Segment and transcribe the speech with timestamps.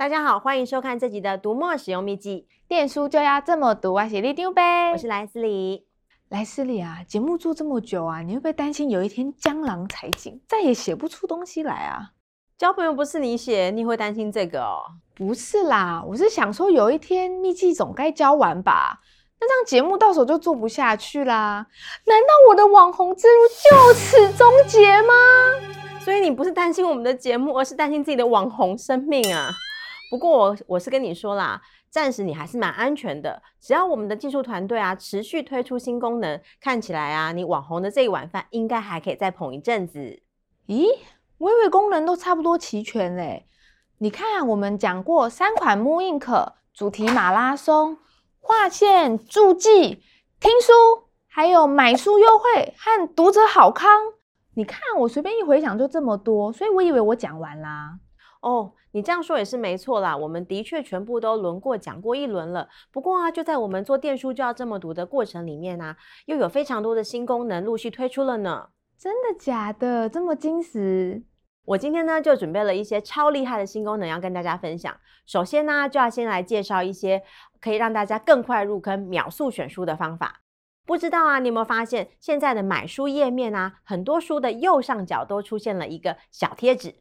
[0.00, 4.08] 大家好，欢迎收看这集的读墨使用秘籍，电书就要这么读啊！
[4.08, 5.84] 写立丢呗，我是莱斯里。
[6.30, 12.12] 莱斯里啊，节目做这么久啊，你会不会担心有一天江郎才尽，再也写不出东西来啊？
[12.56, 14.80] 交朋友不是你写，你会担心这个哦？
[15.14, 19.00] 不是啦，我是想说有一天秘籍总该交完吧？
[19.38, 21.66] 那这样节目到时候就做不下去啦？
[22.06, 25.12] 难道我的网红之路就此终结吗？
[26.00, 29.50] 所以你不是担心我们的节目，而是担心自己的网红生命啊？
[30.10, 33.40] 不过我我是跟你说啦，暂时你还是蛮安全的。
[33.60, 40.20] 只要我们的技术团队啊持续推出新功能，看起来啊，你网红的这一碗饭应该还可以再捧一阵子。
[40.66, 40.88] 咦，
[41.38, 43.46] 微微功能都差不多齐全嘞。
[43.98, 47.98] 你看，我们讲过三款 mooInk 主题马拉松、
[48.40, 50.02] 划线注记、
[50.40, 50.72] 听书，
[51.28, 53.88] 还有买书优惠和读者好康。
[54.54, 57.98] 你看，我随便一回想就这么多，所以我以为我讲完啦。
[58.40, 60.16] 哦，你这样说也是没错啦。
[60.16, 62.68] 我们的确全部都轮过讲过一轮了。
[62.90, 65.96] 不过啊，就在我们做电书就要这么读的过程里面啊，
[66.26, 68.68] 又有非常多的新功能陆续推出了呢。
[68.98, 70.08] 真的假的？
[70.08, 71.24] 这么惊喜？
[71.66, 74.96] 我今天呢就准备了一些超厉害的新功能要跟大家分享。
[75.26, 77.22] 首先呢，就要先来介绍一些
[77.60, 80.40] 可以让大家更快入坑、秒速选书的方法。
[80.86, 86.96] 不知道啊，你有没有发现现在的买书页面啊，很多书的右上角都出现了一个小贴纸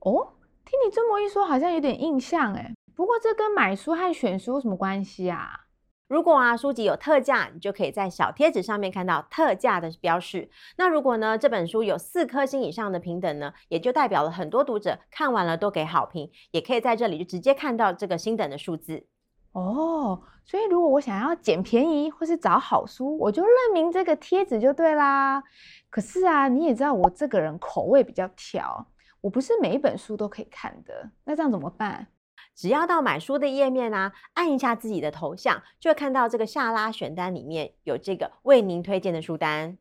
[0.00, 0.34] 哦。
[0.66, 2.74] 听你这么一说，好像有点印象诶。
[2.96, 5.60] 不过这跟买书和选书有什么关系啊？
[6.08, 10.50] 如果啊书籍有特价，你就可以在小贴纸上面看到特价的标示。
[10.76, 19.06] 那如果呢这本书有四颗星以上的评等呢，也就代表了很多读者看完了都给好评，也可以在这里就直接看到这个星等的数字。
[19.52, 25.44] 哦，所以如果我想要捡便宜或是找好书，我就认明这个贴纸就对啦。
[25.90, 28.88] 可是啊，你也知道我这个人口味比较挑。
[29.22, 32.08] 我不是每一本书都可以看的，那这样怎么办？
[32.54, 39.76] 只要到买书的页面啊，按一下自己的头像，就会看到这个下拉选单里面有这个为您推荐的书单。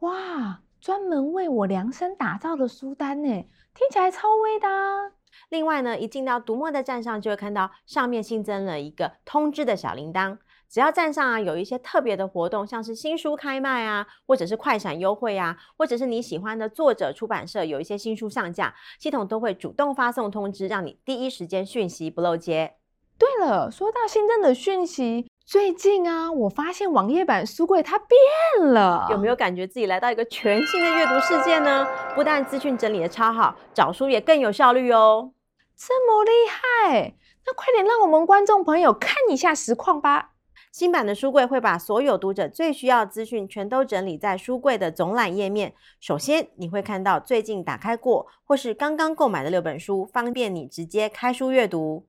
[0.00, 3.28] 哇，专门为我量身打造的书单呢，
[3.74, 5.12] 听起来超威的啊。
[5.50, 10.38] 另外呢，一进到读墨的站上，就会看到上面新增了一个通知的小铃铛。
[10.68, 22.74] 只要站上啊有一些特别的活动，像是新书开卖啊，或者是快闪优惠啊，或者是你喜欢的作者出版社有一些新书上架，系统都会主动发送通知，让你第一时间讯息不漏接。
[23.18, 31.86] 对了，说到新增的讯息，最近啊，我发现网页版书柜它变了，有没有感觉自己来到一个全新的阅读世界呢？
[32.14, 35.32] 不但资讯整理的超好，找书也更有效率哦。
[35.74, 37.14] 这么厉害，
[37.46, 40.32] 那快点让我们观众朋友看一下实况吧。
[40.76, 45.72] 新版的书柜会把所有读者最需要资讯全都整理在书柜的总览页面。
[46.00, 52.06] 首先，你会看到最近打开过或是刚刚购买的六本书，方便你直接开书阅读。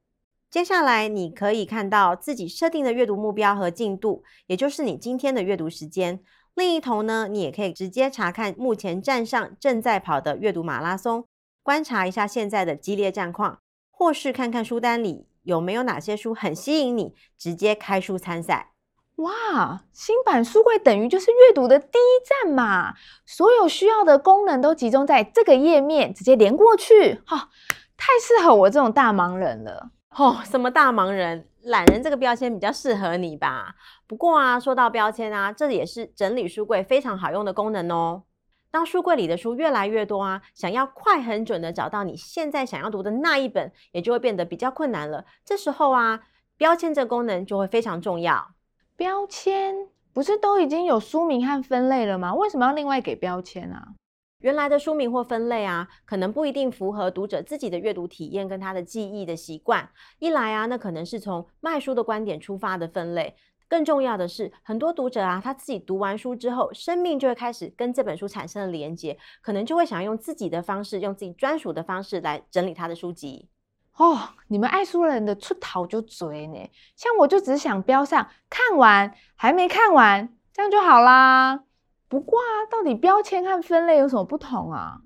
[0.52, 6.20] 接下来，你可以看到自己设定的阅读目标和进度，也就是你今天的阅读时间。
[6.54, 11.26] 另一头呢，你也可以直接查看目前站上正在跑的阅读马拉松，
[11.64, 15.26] 观察一下现在的激烈战况，或是看看书单里。
[15.48, 18.74] 有没有哪些书很吸引你，直接开书参赛？
[19.16, 22.94] 哇，新版书柜等于就是阅读的第一站嘛！
[23.26, 27.48] 所有需要的功能都集中在这个页面，直接连过去，哈、哦，
[27.96, 29.92] 太适合我这种大忙人了。
[30.18, 31.48] 哦，什么大忙人？
[31.64, 33.76] 懒人这个标签比较适合你吧？
[34.06, 38.24] 不过啊，说到标签啊，这也是整理书柜非常好用的功能哦。
[38.78, 45.26] 当书柜里的书越来越多啊，想要快很准的找到你现在想要读的那一本，也就会变得比较困难了。
[45.44, 46.20] 这时候啊，
[46.58, 48.52] 标签这功能就会非常重要。
[48.96, 49.74] 标签
[50.14, 52.36] 不是都已经有书名和分类了吗？
[52.36, 53.96] 为什么要另外给标签啊？
[54.42, 59.90] 原来的书名或分类啊，可能不一定符合读者自己的阅读体验跟他的记忆的习惯。
[60.20, 63.36] 一来啊，那可能是从卖书的观点出发的分类。
[63.70, 73.50] 更重要的是，很多读者啊，他自己读完书之后，生命就会开始跟这本书产生了连接，可能就会想用自己的方式，用自己专属的方式来整理他的书籍。
[73.98, 81.64] 哦，你们爱书人的出逃就追呢，像我就只想标上看完，还没看完，这样就好啦。
[82.08, 85.02] 不过啊，到底标签和分类有什么不同啊？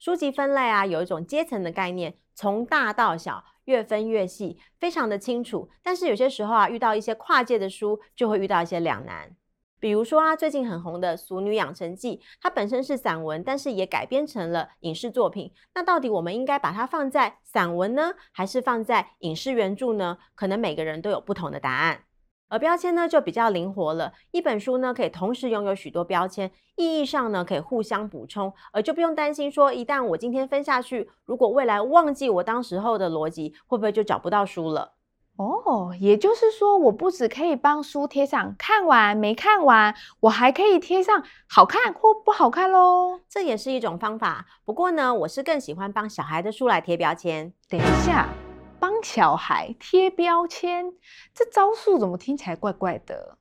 [0.00, 3.44] 书籍分类啊，有一种阶层的概念，从大到小。
[3.66, 5.70] 越分越细，非常的清楚。
[5.80, 9.30] 但是有些时候啊，遇到一些跨界的书，就会遇到一些两难。
[9.78, 15.52] 比如说啊，最近很红的《俗女养成记》，它本身是散文，但是也改编成了影视作品。
[15.74, 20.18] 那到底我们应该把它放在散文呢，还是放在影视原著呢？
[20.34, 22.06] 可能每个人都有不同的答案。
[22.50, 34.92] 而标签呢就比较灵活了，一本书呢可以同时拥有许多标签，意义上呢可以互相补充，而就不用担心说一旦我今天分下去，如果未来忘记我当时候的逻辑，会不会就找不到书了？
[35.36, 43.20] 哦，也就是说，我不只可以帮书贴上看完没看完，我还可以贴上好看或不好看喽。
[43.26, 44.44] 这也是一种方法。
[44.66, 47.54] 不过呢，我是更喜欢帮小孩的书来贴标签。
[47.70, 48.49] 等一下。
[48.80, 50.94] 帮小孩贴标签，
[51.34, 53.36] 这招数怎么听起来怪怪的？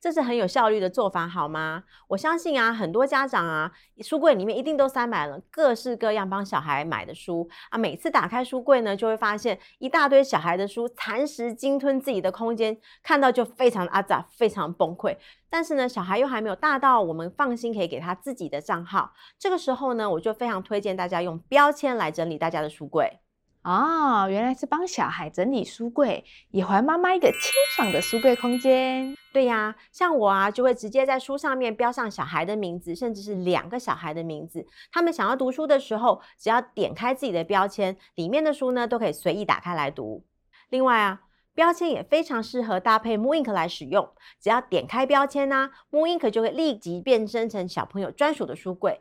[0.00, 1.84] 这是很有效率的做法，好吗？
[2.08, 7.78] 我相信啊，很多家长啊，书柜里面一定都塞满了各式各样帮小孩买的书啊。
[7.78, 15.16] 每次打开书柜呢，就会发现一大堆小孩的书，蚕食鲸吞自己的空间，看到就非常阿杂，非常崩溃。
[15.48, 19.14] 但是呢，小孩又还没有大到我们放心可以给他自己的账号。
[19.38, 23.20] 这个时候呢，我就非常推荐大家用标签来整理大家的书柜。
[23.64, 29.16] 哦，原来是帮小孩整理书柜，也还妈妈一个清爽的书柜空间。
[29.32, 34.66] 对呀，像我啊，就会直接在书上面标上小孩的名字，甚至是两个小孩的名字。
[34.92, 40.22] 他们想要读书的时候，只要点开自己的标签，里面的书呢都可以随意打开来读。
[40.68, 41.22] 另外啊，
[41.54, 44.10] 标签也非常适合搭配 Moon Ink 来使用。
[44.38, 49.00] 只要点开标签呢，mooInk 就会立即变身成小朋友专属的书柜。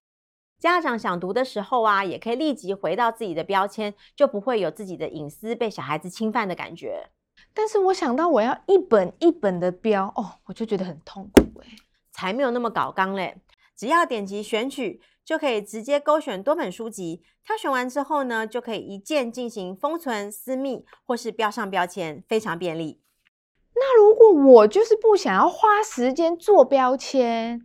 [0.64, 7.10] 家长想读的时候啊，也可以立即回到自己的标签，就不会有自己的隐私被小孩子侵犯的感觉。
[7.54, 11.68] 但是我想到我要一本一本的标哦，我就觉得很痛苦哎，
[12.14, 13.42] 才没有那么搞刚嘞。
[13.76, 17.22] 只要点击选取，就可以直接勾选多本书籍。
[17.46, 23.02] 挑选完之后呢，就可以一键进行封存、私密或是标上标签，非常便利。
[23.76, 27.62] 那如果我就是不想要花时间做标签？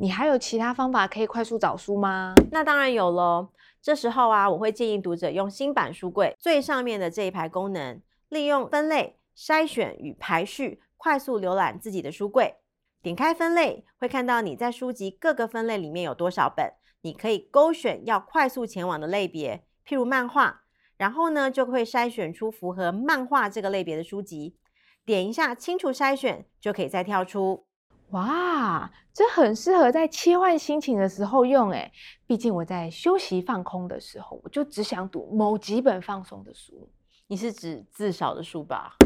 [0.00, 2.32] 你还有其他方法可以快速找书吗？
[2.52, 3.48] 那当然有喽。
[3.82, 12.54] 这时候啊，我会建议读者用新版书柜最上面的这一排功能，利用分类、筛选与排序，快速浏览自己的书柜。
[13.02, 16.72] 点开分类，会看到你在书籍各个分类里面有多少本，
[17.02, 20.62] 你可以勾选要快速前往的类别，譬如漫画，
[20.96, 24.56] 然后呢，就会筛选出符合漫画这个类别的书籍。
[25.04, 27.66] 点一下清除筛选，就可以再跳出。
[28.10, 31.92] 哇，这很适合在切换心情的时候用诶，
[32.26, 36.88] 毕竟我在休息放空的时候，我就只想读某几本放松的书。
[37.26, 38.96] 你是指字少的书吧？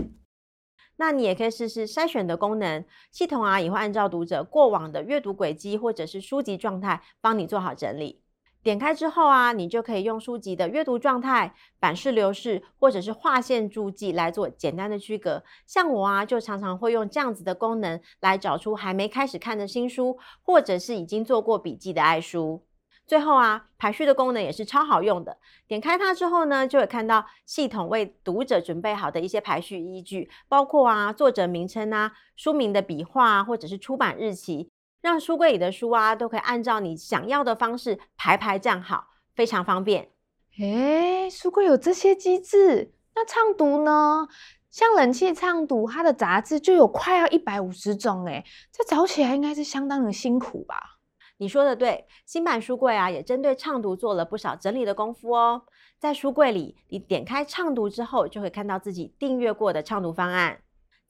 [0.96, 8.22] 那你也可以试试筛选的功能，系统啊也会按照读者过往的阅读轨迹或者是书籍状态，帮你做好整理。
[8.62, 15.43] 点开之后啊，你就可以用书籍的阅读状态、版式流式或者是划线注记来做简单的区隔。
[15.67, 22.64] 像我啊，就常常会用这样子的功能来找出还没开始看的新书，或者是已经做过笔记的爱书。
[23.05, 25.38] 最后啊，排序的功能也是超好用的。
[25.67, 34.70] 点开它之后呢，就会看到系统为读者准备好的一些排序依据，包括啊作者名称啊、书名的笔画，或者是出版日期。
[35.02, 40.12] 让书柜里的书啊，都可以按照你想要的方式排排站好，非常方便。
[40.58, 44.28] 诶，书柜有这些机制，那畅读呢？
[44.70, 50.99] 像冷气畅读，它的杂志就有快要一百五十种，诶，这找起来应该是相当的辛苦吧？
[51.38, 55.62] 你说的对，新版书柜啊，也针对畅读做了不少整理的功夫哦。
[55.99, 60.60] 在书柜里，你点开畅读之后，就会看到自己订阅过的畅读方案。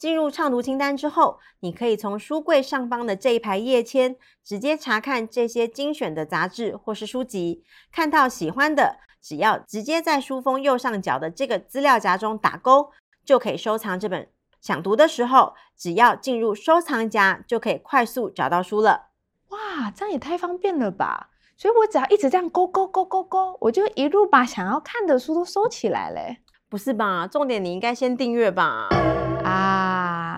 [0.03, 7.63] 进入畅读清单之后，你可以从书柜上方的这一排页签直接查看这些精选的杂志或是书籍。
[7.93, 12.91] 看到喜欢的，只要直接在书封右上角的这个资料夹中打勾，
[13.25, 14.29] 就可以收藏这本。
[14.61, 19.11] 想读的时候，只要进入收藏夹，就可以快速找到书了。
[19.51, 21.29] 哇，这样也太方便了吧！
[21.57, 26.39] 所以我只要一直这样勾勾勾勾勾，我就一路把想要看的书都收起来嘞。
[26.69, 27.29] 不是吧？
[27.29, 28.89] 重点你应该先订阅吧？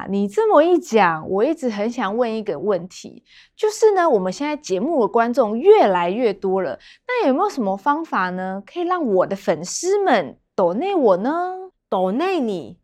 [0.04, 3.24] 啊，你这么一讲，我一直很想问一个问题，
[3.56, 11.70] 就是呢，我们现在节目的观众越来越多了，那有没有什么方法呢，可以让我的粉丝们抖内我呢？
[11.88, 12.78] 抖内你，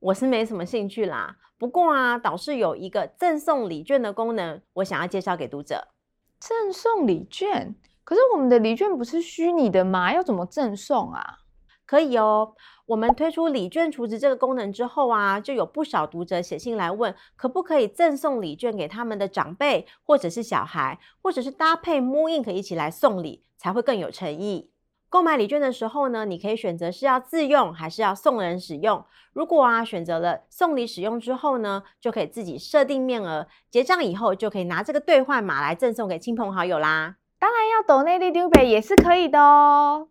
[0.00, 1.36] 我是没什么兴趣啦。
[1.58, 5.88] 不过啊，倒是有一个赠送礼券的功能，我想要介绍给读者。
[6.40, 7.74] 赠送礼券？
[8.02, 10.12] 可是我们的礼券不是虚拟的吗？
[10.12, 11.38] 要怎么赠送啊？
[11.86, 12.54] 可以哦。
[12.86, 24.70] 我们推出礼券储值这个功能之后啊，就有不少读者写信来问，可不可以赠送礼券给他们的长辈或者是小孩，或者是搭配 Moon Ink 一起来送礼，才会更有诚意。
[25.08, 29.04] 购买礼券的时候呢，你可以选择是要自用还是要送人使用。
[29.32, 37.16] 如果啊选择了送礼使用之后呢，就可以自己设定面额，结账以后就可以拿这个兑换码来赠送给亲朋好友啦。
[37.38, 40.08] 当然要抖内力丢北也是可以的哦。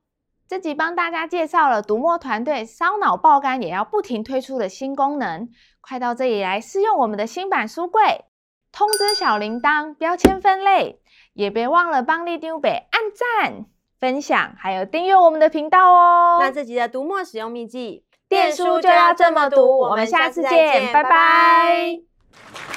[0.53, 5.49] 这集帮大家介绍了读墨团队烧脑爆肝也要不停推出的新功能，
[5.81, 8.25] 快到这里来试用我们的新版书柜，
[8.71, 11.01] 通知小铃铛，标签分类，
[11.33, 13.65] 也别忘了帮你丢北按赞、
[13.99, 16.37] 分享，还有订阅我们的频道哦。
[16.39, 22.72] 那这集的读墨使用秘籍，电书就要这么读，我们下次见，拜拜。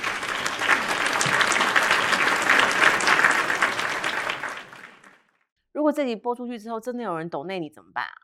[5.76, 8.16] 如果这集播出去之后，真的有人懂内你怎么办啊？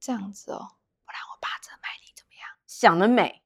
[0.00, 0.74] 这样子哦，
[1.06, 2.50] 不然我八折卖你怎么样？
[2.66, 3.44] 想得美。